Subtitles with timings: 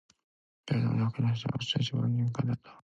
[0.65, 2.83] けれども邪悪に対しては、人一倍に敏感であった。